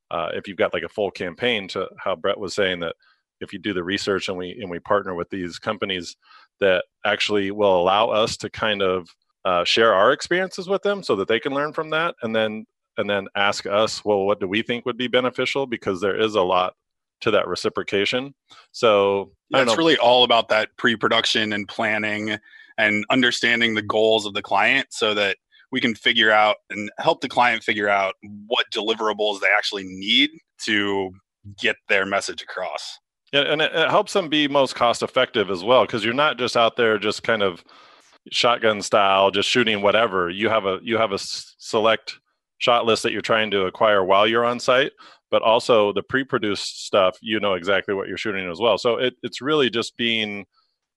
uh, 0.09 0.29
if 0.33 0.47
you've 0.47 0.57
got 0.57 0.73
like 0.73 0.83
a 0.83 0.89
full 0.89 1.11
campaign 1.11 1.67
to 1.67 1.87
how 1.97 2.15
brett 2.15 2.39
was 2.39 2.55
saying 2.55 2.79
that 2.79 2.95
if 3.41 3.51
you 3.51 3.59
do 3.59 3.73
the 3.73 3.83
research 3.83 4.29
and 4.29 4.37
we 4.37 4.51
and 4.61 4.69
we 4.69 4.79
partner 4.79 5.13
with 5.15 5.29
these 5.29 5.59
companies 5.59 6.15
that 6.59 6.85
actually 7.05 7.51
will 7.51 7.79
allow 7.79 8.09
us 8.09 8.37
to 8.37 8.49
kind 8.49 8.81
of 8.81 9.07
uh, 9.45 9.63
share 9.63 9.93
our 9.93 10.11
experiences 10.11 10.67
with 10.67 10.81
them 10.81 11.01
so 11.01 11.15
that 11.15 11.27
they 11.27 11.39
can 11.39 11.53
learn 11.53 11.71
from 11.73 11.89
that 11.89 12.15
and 12.21 12.35
then 12.35 12.65
and 12.97 13.09
then 13.09 13.27
ask 13.35 13.65
us, 13.65 14.03
well, 14.03 14.25
what 14.25 14.39
do 14.39 14.47
we 14.47 14.61
think 14.61 14.85
would 14.85 14.97
be 14.97 15.07
beneficial? 15.07 15.67
Because 15.67 16.01
there 16.01 16.19
is 16.19 16.35
a 16.35 16.41
lot 16.41 16.73
to 17.21 17.31
that 17.31 17.47
reciprocation. 17.47 18.33
So 18.71 19.31
Yeah, 19.49 19.61
it's 19.61 19.71
know. 19.71 19.77
really 19.77 19.97
all 19.97 20.23
about 20.23 20.49
that 20.49 20.69
pre-production 20.77 21.53
and 21.53 21.67
planning 21.67 22.37
and 22.77 23.05
understanding 23.09 23.73
the 23.73 23.81
goals 23.81 24.25
of 24.25 24.33
the 24.33 24.41
client 24.41 24.87
so 24.91 25.13
that 25.15 25.37
we 25.71 25.81
can 25.81 25.95
figure 25.95 26.31
out 26.31 26.57
and 26.69 26.91
help 26.99 27.21
the 27.21 27.29
client 27.29 27.63
figure 27.63 27.89
out 27.89 28.15
what 28.47 28.65
deliverables 28.73 29.39
they 29.39 29.47
actually 29.55 29.83
need 29.85 30.29
to 30.63 31.11
get 31.59 31.75
their 31.89 32.05
message 32.05 32.41
across. 32.41 32.97
Yeah, 33.33 33.41
and 33.41 33.61
it, 33.61 33.73
it 33.73 33.89
helps 33.89 34.13
them 34.13 34.29
be 34.29 34.47
most 34.47 34.75
cost 34.75 35.03
effective 35.03 35.49
as 35.51 35.63
well 35.63 35.85
because 35.85 36.05
you're 36.05 36.13
not 36.13 36.37
just 36.37 36.55
out 36.55 36.77
there 36.77 36.97
just 36.97 37.23
kind 37.23 37.43
of 37.43 37.63
shotgun 38.31 38.81
style 38.81 39.31
just 39.31 39.47
shooting 39.47 39.81
whatever 39.81 40.29
you 40.29 40.49
have 40.49 40.65
a 40.65 40.79
you 40.83 40.97
have 40.97 41.13
a 41.13 41.17
select 41.17 42.19
shot 42.59 42.85
list 42.85 43.03
that 43.03 43.11
you're 43.11 43.21
trying 43.21 43.51
to 43.51 43.65
acquire 43.65 44.03
while 44.03 44.27
you're 44.27 44.45
on 44.45 44.59
site 44.59 44.91
but 45.29 45.41
also 45.41 45.91
the 45.93 46.03
pre-produced 46.03 46.85
stuff 46.85 47.17
you 47.21 47.39
know 47.39 47.53
exactly 47.53 47.93
what 47.93 48.07
you're 48.07 48.17
shooting 48.17 48.49
as 48.49 48.59
well. 48.59 48.77
So 48.77 48.97
it, 48.97 49.15
it's 49.23 49.41
really 49.41 49.69
just 49.69 49.97
being 49.97 50.45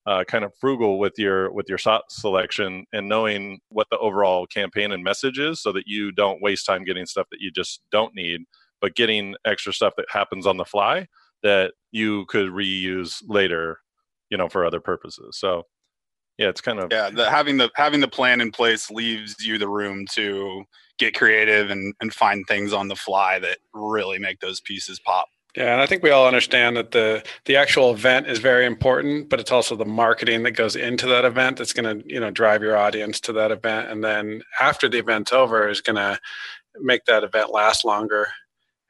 uh, 0.07 0.25
kind 0.25 0.45
of 0.45 0.53
frugal 0.61 0.99
with 0.99 1.15
your 1.19 1.53
with 1.53 1.69
your 1.69 1.79
shot 1.79 2.05
selection 2.11 2.85
and 2.93 3.09
knowing 3.09 3.61
what 3.69 3.87
the 3.91 3.99
overall 3.99 4.47
campaign 4.47 4.93
and 4.93 5.05
message 5.05 5.39
is 5.39 5.63
so 5.63 5.73
that 5.73 5.85
you 5.87 6.11
don't 6.13 6.43
waste 6.43 6.67
time 6.67 6.85
getting 6.85 7.07
stuff 7.07 7.27
that 7.31 7.41
you 7.41 7.51
just 7.51 7.83
don't 7.93 8.15
need 8.15 8.41
but 8.81 8.97
getting 8.97 9.35
extra 9.45 9.73
stuff 9.73 9.93
that 9.97 10.07
happens 10.11 10.47
on 10.47 10.57
the 10.57 10.65
fly 10.65 11.07
that 11.43 11.73
you 11.93 12.25
could 12.27 12.49
reuse 12.49 13.23
later 13.27 13.79
you 14.31 14.39
know 14.39 14.49
for 14.49 14.65
other 14.65 14.81
purposes. 14.81 15.39
So 15.39 15.65
yeah 16.39 16.49
it's 16.49 16.63
kind 16.63 16.79
of 16.79 16.89
Yeah, 16.91 17.11
the, 17.11 17.29
having 17.29 17.59
the 17.59 17.71
having 17.75 18.01
the 18.01 18.09
plan 18.09 18.41
in 18.41 18.51
place 18.51 18.91
leaves 18.91 19.37
you 19.45 19.59
the 19.59 19.69
room 19.69 20.07
to 20.15 20.65
get 21.01 21.17
creative 21.17 21.71
and, 21.71 21.95
and 22.01 22.15
find 22.15 22.47
things 22.47 22.73
on 22.73 22.87
the 22.87 22.95
fly 22.95 23.41
that 23.41 23.59
really 23.75 24.19
make 24.19 24.39
those 24.41 24.61
pieces 24.61 25.01
pop. 25.01 25.27
Yeah, 25.57 25.73
and 25.73 25.81
I 25.81 25.87
think 25.87 26.05
we 26.05 26.11
all 26.11 26.29
understand 26.29 26.77
that 26.77 26.93
the 26.93 27.25
the 27.47 27.57
actual 27.57 27.91
event 27.91 28.29
is 28.29 28.39
very 28.39 28.65
important, 28.67 29.29
but 29.29 29.41
it's 29.41 29.51
also 29.51 29.75
the 29.75 29.85
marketing 29.85 30.45
that 30.45 30.53
goes 30.53 30.77
into 30.77 31.09
that 31.09 31.25
event 31.25 31.57
that's 31.57 31.73
going 31.73 31.99
to 31.99 32.05
you 32.07 32.21
know 32.21 32.31
drive 32.31 32.63
your 32.63 32.77
audience 32.77 33.19
to 33.23 33.33
that 33.33 33.51
event, 33.51 33.91
and 33.91 34.05
then 34.05 34.43
after 34.61 34.89
the 34.89 34.99
event's 34.99 35.33
over 35.33 35.69
is 35.69 35.81
going 35.81 35.97
to 35.97 36.21
make 36.77 37.05
that 37.07 37.25
event 37.25 37.51
last 37.51 37.85
longer. 37.85 38.29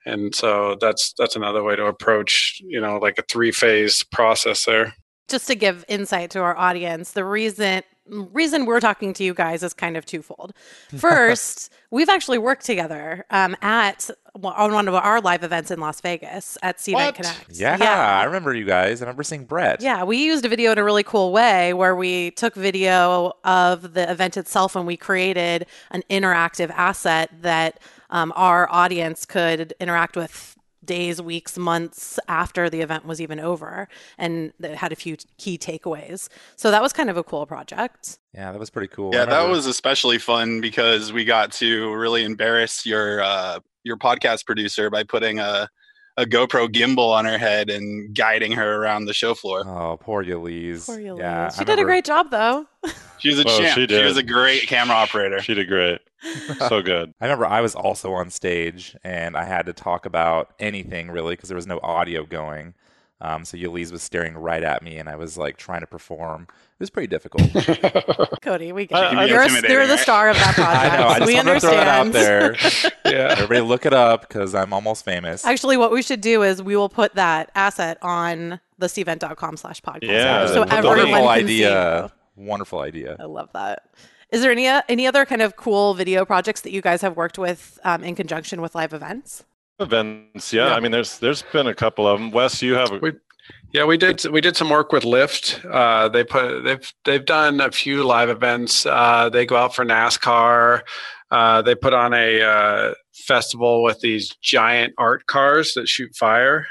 And 0.05 0.35
so 0.35 0.77
that's 0.81 1.15
that's 1.17 1.35
another 1.37 1.63
way 1.63 1.77
to 1.77 1.87
approach 1.87 2.61
you 2.63 2.81
know 2.81 2.99
like 2.99 3.19
a 3.19 3.23
three 3.23 3.53
phase 3.53 4.05
process 4.05 4.67
there. 4.67 4.93
just 5.29 5.47
to 5.47 5.55
give 5.55 5.87
insight 5.89 6.31
to 6.33 6.41
our 6.41 6.59
audience, 6.59 7.13
the 7.13 7.25
reason 7.25 7.83
reason 8.11 8.67
we're 8.67 8.81
talking 8.81 9.13
to 9.15 9.25
you 9.25 9.35
guys 9.35 9.63
is 9.63 9.75
kind 9.75 9.97
of 9.97 10.05
twofold. 10.05 10.53
First, 10.97 11.73
we've 11.91 12.09
actually 12.09 12.39
worked 12.39 12.65
together 12.65 13.25
um, 13.31 13.57
at 13.63 14.11
on 14.35 14.73
one 14.73 14.87
of 14.87 14.95
our 14.95 15.21
live 15.21 15.43
events 15.43 15.71
in 15.71 15.81
Las 15.81 16.01
Vegas 16.01 16.57
at 16.63 16.79
CVent 16.79 16.95
What? 16.95 17.15
Connect. 17.17 17.51
Yeah, 17.51 17.77
I 18.21 18.25
remember 18.25 18.55
you 18.55 18.65
guys. 18.65 19.03
I 19.03 19.05
remember 19.05 19.23
seeing 19.23 19.45
Brett. 19.45 19.83
Yeah, 19.83 20.05
we 20.05 20.25
used 20.25 20.45
a 20.45 20.49
video 20.49 20.73
in 20.73 20.79
a 20.79 20.85
really 20.85 21.03
cool 21.03 21.33
way 21.33 21.75
where 21.75 21.97
we 21.97 22.31
took 22.33 22.55
video 22.55 23.33
of 23.45 23.95
the 23.95 24.11
event 24.11 24.37
itself 24.37 24.77
and 24.77 24.87
we 24.87 24.97
created 24.97 25.67
an 25.91 26.03
interactive 26.11 26.71
asset 26.71 27.31
that 27.43 27.81
um, 28.11 28.33
our 28.37 28.71
audience 28.71 29.25
could 29.25 29.75
interact 29.81 30.17
with 30.17 30.57
days, 30.85 31.21
weeks, 31.21 31.59
months 31.59 32.19
after 32.29 32.71
the 32.71 32.81
event 32.81 33.05
was 33.05 33.21
even 33.21 33.39
over 33.39 33.89
and 34.19 34.53
that 34.61 34.75
had 34.77 34.93
a 34.93 34.97
few 34.97 35.17
key 35.39 35.59
takeaways. 35.59 36.29
So 36.57 36.71
that 36.71 36.83
was 36.83 36.93
kind 36.93 37.11
of 37.11 37.17
a 37.17 37.23
cool 37.23 37.47
project. 37.47 38.19
Yeah, 38.35 38.53
that 38.53 38.59
was 38.59 38.71
pretty 38.71 38.89
cool. 38.89 39.11
Yeah, 39.13 39.25
that 39.25 39.49
was 39.49 39.67
especially 39.67 40.19
fun 40.19 40.61
because 40.61 41.13
we 41.13 41.25
got 41.25 41.53
to 41.53 41.93
really 41.95 42.25
embarrass 42.25 42.87
your 42.87 43.23
uh, 43.23 43.61
your 43.83 43.97
podcast 43.97 44.47
producer 44.47 44.91
by 44.91 45.03
putting 45.05 45.39
a 45.39 45.69
a 46.17 46.25
GoPro 46.27 46.69
gimbal 46.69 47.11
on 47.13 47.25
her 47.25 47.39
head 47.39 47.71
and 47.71 48.15
guiding 48.15 48.53
her 48.53 48.77
around 48.83 49.05
the 49.07 49.15
show 49.15 49.35
floor. 49.35 49.63
Oh, 49.67 49.97
poor 50.01 50.25
Yelise. 50.25 50.87
Poor 50.87 50.99
Yelise. 50.99 51.19
Yeah, 51.19 51.51
she 51.51 51.61
I 51.61 51.65
did 51.65 51.79
a 51.79 51.85
great 51.85 52.05
job, 52.05 52.31
though. 52.31 52.67
She 53.19 53.29
was 53.31 53.39
a 53.41 53.45
Oh, 53.49 53.59
champ. 53.59 53.75
she 53.79 53.87
She, 53.87 54.03
was 54.03 54.17
a 54.17 54.23
great 54.23 54.63
camera 54.67 54.97
operator. 54.97 55.41
She 55.41 55.55
did 55.55 55.69
great. 55.69 56.01
So 56.69 56.83
good. 56.83 57.15
I 57.21 57.25
remember 57.25 57.47
I 57.47 57.63
was 57.63 57.75
also 57.75 58.13
on 58.13 58.29
stage 58.29 58.95
and 59.03 59.37
I 59.37 59.45
had 59.45 59.65
to 59.67 59.73
talk 59.73 60.05
about 60.05 60.53
anything 60.59 61.11
really 61.11 61.35
because 61.35 61.49
there 61.49 61.57
was 61.57 61.67
no 61.67 61.81
audio 61.83 62.27
going. 62.27 62.75
Um, 63.23 63.45
so 63.45 63.57
Yelise 63.57 63.93
was 63.93 64.03
staring 64.03 64.35
right 64.35 64.63
at 64.63 64.83
me 64.83 64.97
and 64.97 65.09
I 65.09 65.17
was 65.17 65.37
like 65.37 65.57
trying 65.59 65.81
to 65.81 65.87
perform. 65.87 66.45
It 66.51 66.81
was 66.81 66.89
pretty 66.91 67.07
difficult. 67.09 67.43
Cody, 68.43 68.73
we 68.73 68.83
I- 68.83 68.87
get 68.87 68.97
I- 68.99 69.25
you. 69.27 69.33
You're, 69.35 69.43
a, 69.43 69.71
you're 69.71 69.87
the 69.87 69.99
star 69.99 70.31
of 70.31 70.37
that 70.37 70.55
project. 70.55 70.95
I 70.95 70.97
know. 70.99 71.07
I 71.09 71.19
just 71.19 71.27
we 71.27 71.35
want 71.35 71.49
to 71.49 71.61
throw 71.61 71.71
it 71.73 71.77
out 71.87 72.07
understand. 72.07 72.57
there. 72.83 72.93
yeah. 73.13 73.33
Everybody 73.33 73.61
look 73.61 73.85
it 73.85 73.93
up 73.93 74.23
because 74.23 74.55
I'm 74.55 74.73
almost 74.73 75.05
famous. 75.05 75.45
Actually, 75.45 75.77
what 75.77 75.93
we 75.93 76.03
should 76.03 76.21
do 76.23 76.43
is 76.43 76.63
we 76.63 76.77
will 76.77 76.89
put 76.89 77.15
that 77.17 77.51
asset 77.55 77.99
on 78.01 78.59
the 78.79 78.87
cvent.com 78.87 79.57
slash 79.59 79.83
podcast. 79.83 80.03
Yeah, 80.05 80.47
so 80.47 80.61
that's 80.65 80.73
a 80.73 80.77
everyone 80.77 80.97
wonderful 80.99 81.21
can 81.27 81.29
idea. 81.45 82.03
you. 82.37 82.45
Wonderful 82.47 82.81
idea. 82.81 83.17
I 83.21 83.25
love 83.25 83.51
that. 83.53 83.85
Is 84.31 84.41
there 84.43 84.51
any 84.53 84.67
any 84.89 85.07
other 85.07 85.27
kind 85.27 85.43
of 85.43 85.57
cool 85.57 85.93
video 85.93 86.25
projects 86.25 86.63
that 86.63 86.71
you 86.71 86.81
guys 86.81 87.03
have 87.03 87.17
worked 87.17 87.37
with 87.37 87.79
um, 87.85 88.03
in 88.05 88.15
conjunction 88.15 88.63
with 88.63 88.75
live 88.75 88.95
events? 88.95 89.45
Events, 89.81 90.53
yeah. 90.53 90.69
Yeah. 90.69 90.75
I 90.75 90.81
mean, 90.81 90.93
there's 90.93 91.19
there's 91.19 91.43
been 91.53 91.67
a 91.67 91.75
couple 91.75 92.07
of 92.07 92.19
them. 92.19 92.31
Wes, 92.31 92.61
you 92.63 92.75
have 92.75 92.93
a 92.93 92.99
We- 92.99 93.13
Yeah, 93.73 93.85
we 93.85 93.97
did 93.97 94.25
we 94.27 94.41
did 94.41 94.57
some 94.57 94.69
work 94.71 94.93
with 94.93 95.05
Lyft. 95.05 95.65
Uh, 95.71 96.09
they 96.09 96.25
put 96.25 96.63
they've 96.65 96.93
they've 97.05 97.25
done 97.25 97.61
a 97.61 97.71
few 97.71 98.05
live 98.05 98.29
events. 98.29 98.85
Uh, 98.87 99.29
they 99.31 99.47
go 99.47 99.57
out 99.57 99.75
for 99.75 99.85
NASCAR. 99.85 100.83
Uh, 101.31 101.63
they 101.63 101.75
put 101.77 101.95
on 101.95 102.13
a 102.13 102.43
uh, 102.43 102.95
festival 103.15 103.83
with 103.83 104.01
these 104.01 104.35
giant 104.43 104.93
art 104.99 105.27
cars 105.27 105.73
that 105.75 105.87
shoot 105.89 106.15
fire, 106.17 106.67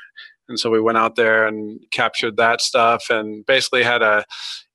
and 0.49 0.59
so 0.59 0.69
we 0.69 0.81
went 0.81 0.97
out 0.97 1.15
there 1.15 1.47
and 1.47 1.79
captured 1.91 2.35
that 2.37 2.59
stuff, 2.61 3.05
and 3.09 3.45
basically 3.45 3.83
had 3.83 4.01
a, 4.01 4.25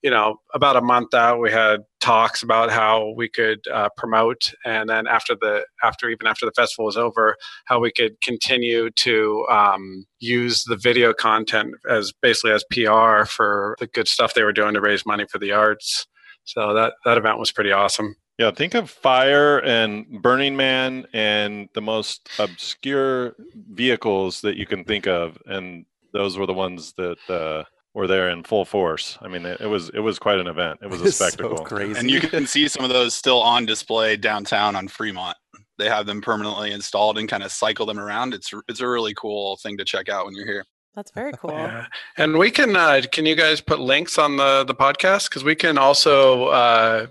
you 0.05 0.11
know, 0.11 0.37
about 0.53 0.77
a 0.77 0.83
month 0.83 1.15
out, 1.15 1.41
we 1.41 1.51
had 1.51 1.81
talks 2.01 2.43
about 2.43 2.71
how 2.71 3.15
we 3.17 3.27
could 3.27 3.67
uh, 3.73 3.89
promote, 3.97 4.53
and 4.63 4.91
then 4.91 5.07
after 5.07 5.35
the 5.35 5.65
after 5.83 6.11
even 6.11 6.27
after 6.27 6.45
the 6.45 6.53
festival 6.53 6.85
was 6.85 6.99
over, 6.99 7.37
how 7.65 7.81
we 7.81 7.91
could 7.91 8.21
continue 8.21 8.91
to 8.91 9.47
um, 9.51 10.05
use 10.19 10.63
the 10.65 10.77
video 10.77 11.15
content 11.15 11.75
as 11.89 12.13
basically 12.21 12.53
as 12.53 12.63
PR 12.71 13.25
for 13.25 13.77
the 13.81 13.87
good 13.95 14.07
stuff 14.07 14.35
they 14.35 14.43
were 14.43 14.53
doing 14.53 14.75
to 14.75 14.81
raise 14.83 15.07
money 15.07 15.25
for 15.33 15.39
the 15.39 15.53
arts. 15.53 16.07
So 16.45 16.75
that 16.75 16.93
that 17.07 17.17
event 17.17 17.39
was 17.39 17.51
pretty 17.51 17.73
awesome. 17.73 18.15
Yeah, 18.39 18.51
think 18.51 18.75
of 18.75 18.91
fire 18.91 19.59
and 19.65 20.21
Burning 20.21 20.55
Man 20.55 21.07
and 21.15 21.71
the 21.73 21.81
most 21.81 22.29
obscure 22.39 23.37
vehicles 23.73 24.43
that 24.43 24.57
you 24.59 24.67
can 24.67 24.85
think 24.85 25.07
of, 25.07 25.39
and 25.47 25.87
those 26.13 26.37
were 26.37 26.47
the 26.47 26.53
ones 26.53 26.93
that 26.99 27.17
uh, 27.31 27.65
were 27.95 28.07
there 28.07 28.29
in 28.29 28.43
full 28.43 28.65
force. 28.65 29.17
I 29.23 29.29
mean, 29.29 29.47
it, 29.47 29.61
it 29.61 29.67
was 29.67 29.89
it 29.91 30.01
was 30.01 30.19
quite 30.19 30.39
an 30.39 30.47
event. 30.49 30.81
It 30.83 30.91
was 30.91 31.01
a 31.01 31.05
It's 31.07 31.17
so 31.17 31.29
spectacle. 31.29 31.65
crazy. 31.65 31.99
And 31.99 32.11
you 32.11 32.21
can 32.21 32.47
see 32.47 32.69
some 32.69 32.85
of 32.85 32.91
those 32.91 33.15
still 33.15 33.41
on 33.41 33.65
display 33.65 34.17
downtown 34.17 34.77
on 34.77 34.89
Fremont. 34.89 35.37
They 35.79 35.89
have 35.89 36.07
them 36.07 36.21
permanently 36.21 36.73
installed 36.73 37.19
and 37.19 37.29
kind 37.29 37.43
of 37.43 37.51
cycle 37.51 37.87
them 37.87 37.99
around. 37.99 38.35
It's 38.35 38.53
it's 38.69 38.81
a 38.81 38.89
really 38.89 39.15
cool 39.15 39.57
thing 39.63 39.77
to 39.79 39.85
check 39.85 40.09
out 40.09 40.27
when 40.27 40.35
you're 40.35 40.47
here. 40.47 40.65
That's 40.95 41.11
very 41.13 41.33
cool. 41.39 41.53
Yeah. 41.53 41.87
And 42.17 42.37
we 42.37 42.51
can 42.51 42.77
uh, 42.77 43.03
can 43.11 43.27
you 43.27 43.37
guys 43.37 43.61
put 43.61 43.81
links 43.81 44.19
on 44.19 44.37
the 44.37 44.65
the 44.65 44.75
podcast 44.75 45.29
because 45.29 45.45
we 45.45 45.55
can 45.55 45.79
also 45.79 46.47
uh, 46.47 47.07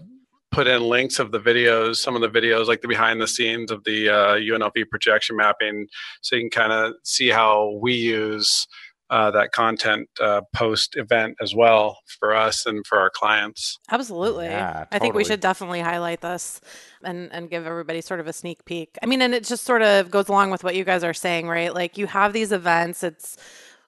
put 0.51 0.67
in 0.67 0.83
links 0.83 1.19
of 1.19 1.31
the 1.31 1.39
videos, 1.39 1.97
some 1.97 2.15
of 2.15 2.21
the 2.21 2.29
videos 2.29 2.67
like 2.67 2.81
the 2.81 2.87
behind 2.87 3.19
the 3.19 3.27
scenes 3.27 3.71
of 3.71 3.83
the 3.85 4.09
uh, 4.09 4.35
UNLV 4.35 4.89
projection 4.89 5.35
mapping, 5.35 5.87
so 6.21 6.35
you 6.35 6.43
can 6.43 6.49
kind 6.49 6.71
of 6.71 6.93
see 7.03 7.29
how 7.29 7.77
we 7.81 7.93
use. 7.93 8.67
Uh, 9.09 9.29
that 9.29 9.51
content 9.51 10.09
uh, 10.19 10.41
post 10.55 10.95
event 10.95 11.35
as 11.39 11.53
well 11.53 11.99
for 12.19 12.33
us 12.33 12.65
and 12.65 12.83
for 12.87 12.97
our 12.97 13.11
clients. 13.11 13.77
Absolutely. 13.91 14.45
Yeah, 14.45 14.85
I 14.91 14.97
think 14.97 15.13
we 15.13 15.23
should 15.23 15.39
definitely 15.39 15.81
highlight 15.81 16.21
this 16.21 16.61
and 17.03 17.31
and 17.31 17.47
give 17.47 17.67
everybody 17.67 18.01
sort 18.01 18.21
of 18.21 18.27
a 18.27 18.33
sneak 18.33 18.65
peek. 18.65 18.97
I 19.03 19.05
mean, 19.05 19.21
and 19.21 19.35
it 19.35 19.43
just 19.43 19.65
sort 19.65 19.83
of 19.83 20.09
goes 20.09 20.29
along 20.29 20.49
with 20.49 20.63
what 20.63 20.75
you 20.75 20.83
guys 20.83 21.03
are 21.03 21.13
saying, 21.13 21.47
right? 21.47 21.71
Like 21.75 21.97
you 21.97 22.07
have 22.07 22.33
these 22.33 22.51
events, 22.51 23.03
it's 23.03 23.37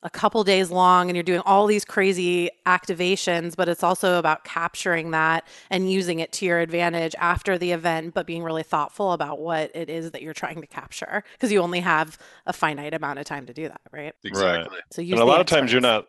a 0.06 0.10
couple 0.10 0.44
days 0.44 0.70
long 0.70 1.10
and 1.10 1.18
you're 1.18 1.24
doing 1.24 1.42
all 1.46 1.66
these 1.66 1.84
crazy 1.84 2.50
activations, 2.68 3.56
but 3.56 3.68
it's 3.68 3.84
also 3.84 4.20
about 4.20 4.44
capturing 4.44 5.12
that 5.12 5.48
and 5.72 5.92
using 5.92 6.20
it 6.20 6.32
to 6.32 6.46
your 6.46 6.60
advantage 6.60 7.16
after 7.20 7.58
the 7.58 7.72
event, 7.72 8.14
but 8.14 8.28
being 8.28 8.44
really 8.44 8.62
thoughtful 8.62 9.14
about 9.14 9.40
what 9.40 9.76
it 9.76 9.90
is 9.90 10.12
that 10.12 10.22
you're 10.22 10.34
trying 10.34 10.62
to 10.62 10.68
capture 10.68 11.24
because 11.34 11.52
you 11.52 11.60
only 11.60 11.80
have 11.80 12.20
a 12.46 12.54
finite 12.54 12.94
amount 12.94 13.18
of 13.18 13.26
time 13.26 13.48
to 13.48 13.54
do 13.54 13.68
that, 13.68 13.82
right? 13.92 14.14
Exactly. 14.24 14.78
So 14.92 15.02
use 15.02 15.14
and 15.14 15.22
a 15.22 15.26
the 15.26 15.26
lot 15.26 15.42
of 15.42 15.48
times 15.48 15.72
you're 15.72 15.82
not 15.82 16.06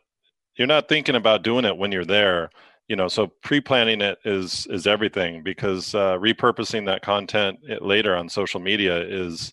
you're 0.56 0.68
not 0.68 0.90
thinking 0.90 1.14
about 1.14 1.42
doing 1.42 1.64
it 1.64 1.78
when 1.78 1.90
you're 1.90 2.04
there 2.04 2.50
you 2.88 2.96
know 2.96 3.08
so 3.08 3.26
pre-planning 3.42 4.00
it 4.00 4.18
is 4.24 4.66
is 4.70 4.86
everything 4.86 5.42
because 5.42 5.94
uh, 5.94 6.16
repurposing 6.18 6.86
that 6.86 7.02
content 7.02 7.58
later 7.80 8.14
on 8.14 8.28
social 8.28 8.60
media 8.60 8.96
is 8.96 9.52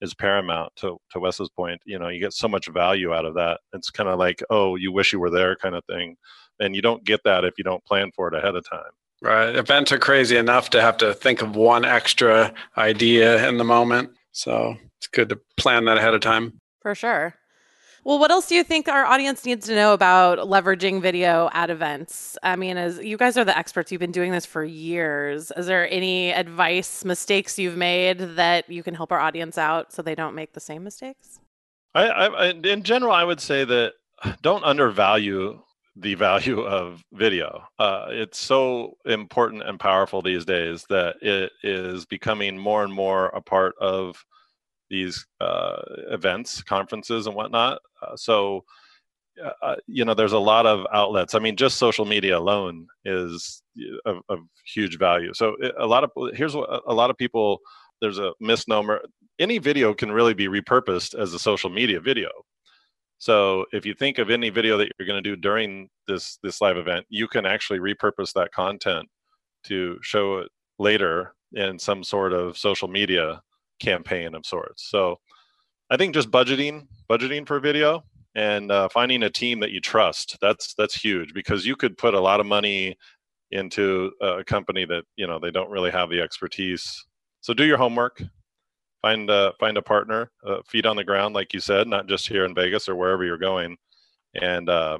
is 0.00 0.14
paramount 0.14 0.72
to 0.76 0.98
to 1.10 1.20
wes's 1.20 1.48
point 1.48 1.80
you 1.84 1.98
know 1.98 2.08
you 2.08 2.20
get 2.20 2.32
so 2.32 2.48
much 2.48 2.68
value 2.68 3.14
out 3.14 3.24
of 3.24 3.34
that 3.34 3.60
it's 3.72 3.90
kind 3.90 4.08
of 4.08 4.18
like 4.18 4.42
oh 4.50 4.76
you 4.76 4.92
wish 4.92 5.12
you 5.12 5.20
were 5.20 5.30
there 5.30 5.56
kind 5.56 5.74
of 5.74 5.84
thing 5.86 6.16
and 6.60 6.74
you 6.74 6.82
don't 6.82 7.04
get 7.04 7.20
that 7.24 7.44
if 7.44 7.54
you 7.58 7.64
don't 7.64 7.84
plan 7.84 8.10
for 8.14 8.28
it 8.28 8.34
ahead 8.34 8.56
of 8.56 8.68
time 8.68 8.90
Right. 9.24 9.56
Events 9.56 9.90
are 9.90 9.98
crazy 9.98 10.36
enough 10.36 10.68
to 10.70 10.82
have 10.82 10.98
to 10.98 11.14
think 11.14 11.40
of 11.40 11.56
one 11.56 11.86
extra 11.86 12.52
idea 12.76 13.48
in 13.48 13.56
the 13.56 13.64
moment. 13.64 14.10
So 14.32 14.76
it's 14.98 15.06
good 15.06 15.30
to 15.30 15.40
plan 15.56 15.86
that 15.86 15.96
ahead 15.96 16.12
of 16.12 16.20
time. 16.20 16.60
For 16.82 16.94
sure. 16.94 17.34
Well, 18.04 18.18
what 18.18 18.30
else 18.30 18.46
do 18.46 18.54
you 18.54 18.64
think 18.64 18.86
our 18.86 19.06
audience 19.06 19.46
needs 19.46 19.64
to 19.66 19.74
know 19.74 19.94
about 19.94 20.38
leveraging 20.38 21.00
video 21.00 21.48
at 21.54 21.70
events? 21.70 22.36
I 22.42 22.54
mean, 22.54 22.76
as 22.76 22.98
you 22.98 23.16
guys 23.16 23.38
are 23.38 23.46
the 23.46 23.56
experts, 23.56 23.90
you've 23.90 24.00
been 24.00 24.12
doing 24.12 24.30
this 24.30 24.44
for 24.44 24.62
years. 24.62 25.50
Is 25.56 25.64
there 25.64 25.90
any 25.90 26.30
advice, 26.30 27.02
mistakes 27.02 27.58
you've 27.58 27.78
made 27.78 28.18
that 28.18 28.68
you 28.68 28.82
can 28.82 28.94
help 28.94 29.10
our 29.10 29.20
audience 29.20 29.56
out 29.56 29.90
so 29.90 30.02
they 30.02 30.14
don't 30.14 30.34
make 30.34 30.52
the 30.52 30.60
same 30.60 30.84
mistakes? 30.84 31.40
I, 31.94 32.08
I, 32.08 32.50
in 32.50 32.82
general, 32.82 33.12
I 33.12 33.24
would 33.24 33.40
say 33.40 33.64
that 33.64 33.94
don't 34.42 34.64
undervalue 34.64 35.62
the 35.96 36.14
value 36.14 36.60
of 36.60 37.02
video. 37.14 37.64
Uh, 37.78 38.08
it's 38.10 38.38
so 38.38 38.98
important 39.06 39.62
and 39.62 39.80
powerful 39.80 40.20
these 40.20 40.44
days 40.44 40.84
that 40.90 41.16
it 41.22 41.52
is 41.62 42.04
becoming 42.04 42.58
more 42.58 42.84
and 42.84 42.92
more 42.92 43.28
a 43.28 43.40
part 43.40 43.74
of 43.80 44.22
these 44.90 45.26
uh, 45.40 45.80
events, 46.10 46.62
conferences, 46.62 47.26
and 47.26 47.34
whatnot. 47.34 47.80
Uh, 48.12 48.16
so, 48.16 48.64
uh, 49.62 49.76
you 49.86 50.04
know, 50.04 50.14
there's 50.14 50.32
a 50.32 50.38
lot 50.38 50.66
of 50.66 50.86
outlets. 50.92 51.34
I 51.34 51.38
mean, 51.38 51.56
just 51.56 51.76
social 51.78 52.04
media 52.04 52.38
alone 52.38 52.86
is 53.04 53.62
of, 54.06 54.18
of 54.28 54.38
huge 54.72 54.98
value. 54.98 55.32
So, 55.34 55.56
a 55.78 55.86
lot 55.86 56.04
of 56.04 56.10
here's 56.34 56.54
what 56.54 56.68
a 56.86 56.94
lot 56.94 57.10
of 57.10 57.16
people. 57.16 57.58
There's 58.00 58.18
a 58.18 58.32
misnomer 58.40 59.00
any 59.38 59.58
video 59.58 59.94
can 59.94 60.12
really 60.12 60.34
be 60.34 60.48
repurposed 60.48 61.18
as 61.18 61.32
a 61.34 61.38
social 61.38 61.70
media 61.70 62.00
video. 62.00 62.30
So 63.18 63.64
if 63.72 63.86
you 63.86 63.94
think 63.94 64.18
of 64.18 64.30
any 64.30 64.50
video 64.50 64.76
that 64.78 64.88
you're 64.98 65.06
going 65.06 65.22
to 65.22 65.30
do 65.30 65.36
during 65.36 65.88
this 66.06 66.38
this 66.42 66.60
live 66.60 66.76
event, 66.76 67.06
you 67.08 67.26
can 67.26 67.46
actually 67.46 67.78
repurpose 67.78 68.32
that 68.34 68.52
content 68.52 69.08
to 69.64 69.98
show 70.02 70.38
it 70.38 70.48
later 70.78 71.34
in 71.52 71.78
some 71.78 72.04
sort 72.04 72.32
of 72.32 72.58
social 72.58 72.88
media 72.88 73.40
campaign 73.80 74.34
of 74.34 74.44
sorts. 74.44 74.88
So 74.90 75.16
I 75.90 75.96
think 75.96 76.14
just 76.14 76.30
budgeting 76.30 76.86
budgeting 77.10 77.46
for 77.46 77.60
video 77.60 78.04
and 78.34 78.72
uh, 78.72 78.88
finding 78.88 79.22
a 79.22 79.30
team 79.30 79.60
that 79.60 79.70
you 79.70 79.80
trust 79.80 80.36
that's 80.40 80.74
that's 80.74 80.94
huge 80.94 81.34
because 81.34 81.66
you 81.66 81.76
could 81.76 81.96
put 81.96 82.14
a 82.14 82.20
lot 82.20 82.40
of 82.40 82.46
money 82.46 82.96
into 83.50 84.10
a 84.20 84.42
company 84.44 84.84
that 84.84 85.04
you 85.16 85.26
know 85.26 85.38
they 85.38 85.50
don't 85.50 85.70
really 85.70 85.90
have 85.90 86.10
the 86.10 86.20
expertise. 86.20 87.04
So 87.40 87.54
do 87.54 87.64
your 87.64 87.76
homework, 87.76 88.22
find 89.02 89.30
find 89.60 89.76
a 89.76 89.82
partner, 89.82 90.30
uh, 90.46 90.58
feet 90.66 90.86
on 90.86 90.96
the 90.96 91.04
ground, 91.04 91.34
like 91.34 91.54
you 91.54 91.60
said, 91.60 91.86
not 91.86 92.08
just 92.08 92.28
here 92.28 92.44
in 92.44 92.54
Vegas 92.54 92.88
or 92.88 92.96
wherever 92.96 93.24
you're 93.24 93.38
going, 93.38 93.76
and 94.34 94.68
uh, 94.68 94.98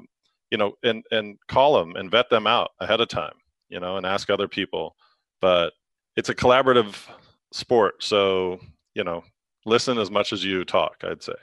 you 0.51 0.57
know, 0.57 0.73
and 0.83 1.03
and 1.11 1.37
call 1.47 1.77
them 1.77 1.95
and 1.95 2.11
vet 2.11 2.29
them 2.29 2.47
out 2.47 2.71
ahead 2.79 3.01
of 3.01 3.09
time, 3.09 3.33
you 3.69 3.79
know, 3.79 3.97
and 3.97 4.05
ask 4.05 4.29
other 4.29 4.47
people. 4.47 4.95
But 5.41 5.73
it's 6.15 6.29
a 6.29 6.35
collaborative 6.35 6.95
sport, 7.51 8.01
so 8.01 8.59
you 8.93 9.03
know, 9.03 9.23
listen 9.65 9.97
as 9.97 10.09
much 10.11 10.31
as 10.33 10.43
you 10.43 10.63
talk. 10.65 11.03
I'd 11.03 11.21
say. 11.23 11.33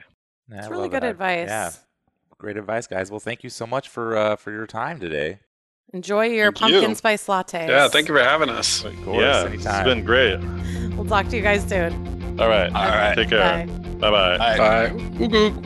That's 0.49 0.67
I 0.67 0.71
really 0.71 0.89
good 0.89 1.03
that. 1.03 1.11
advice. 1.11 1.49
Yeah, 1.49 1.71
great 2.39 2.57
advice, 2.57 2.87
guys. 2.87 3.11
Well, 3.11 3.21
thank 3.21 3.43
you 3.45 3.51
so 3.51 3.67
much 3.67 3.89
for 3.89 4.17
uh, 4.17 4.37
for 4.37 4.51
your 4.51 4.67
time 4.67 4.99
today. 5.01 5.41
Enjoy 5.95 6.25
your 6.25 6.47
Thank 6.47 6.59
pumpkin 6.73 6.91
you. 6.91 6.95
spice 6.95 7.29
latte. 7.29 7.69
Yeah, 7.69 7.89
thank 7.89 8.09
you 8.09 8.15
for 8.15 8.23
having 8.23 8.49
us. 8.49 8.83
Of 8.85 8.95
course, 9.05 9.21
yeah, 9.23 9.45
anytime. 9.45 9.87
it's 9.87 9.95
been 9.95 10.05
great. 10.05 10.41
We'll 10.97 11.05
talk 11.05 11.29
to 11.29 11.37
you 11.37 11.43
guys 11.43 11.69
soon. 11.69 11.93
All 12.41 12.49
right, 12.49 12.73
All 12.73 12.89
right. 12.89 13.15
take 13.15 13.29
care. 13.29 13.67
Bye. 13.67 13.73
Bye 13.99 14.11
bye. 14.11 14.33
All 14.33 14.39
right. 14.39 14.59
Bye. 14.59 14.89
Oog, 15.19 15.33
oog. 15.33 15.63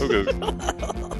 Oog, 0.00 0.30
oog. 0.30 1.16